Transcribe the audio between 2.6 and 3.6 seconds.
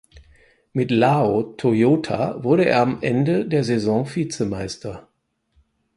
er am Ende